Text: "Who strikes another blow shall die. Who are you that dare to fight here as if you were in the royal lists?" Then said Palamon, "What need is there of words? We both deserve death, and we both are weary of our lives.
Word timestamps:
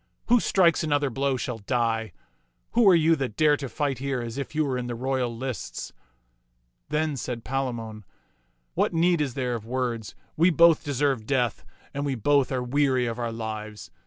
"Who 0.29 0.39
strikes 0.39 0.83
another 0.83 1.11
blow 1.11 1.37
shall 1.37 1.59
die. 1.59 2.11
Who 2.71 2.89
are 2.89 2.95
you 2.95 3.15
that 3.17 3.37
dare 3.37 3.55
to 3.57 3.69
fight 3.69 3.99
here 3.99 4.19
as 4.19 4.39
if 4.39 4.55
you 4.55 4.65
were 4.65 4.75
in 4.75 4.87
the 4.87 4.95
royal 4.95 5.31
lists?" 5.37 5.93
Then 6.89 7.15
said 7.15 7.43
Palamon, 7.45 8.03
"What 8.73 8.95
need 8.95 9.21
is 9.21 9.35
there 9.35 9.53
of 9.53 9.63
words? 9.63 10.15
We 10.35 10.49
both 10.49 10.83
deserve 10.83 11.27
death, 11.27 11.63
and 11.93 12.03
we 12.03 12.15
both 12.15 12.51
are 12.51 12.63
weary 12.63 13.05
of 13.05 13.19
our 13.19 13.31
lives. 13.31 13.91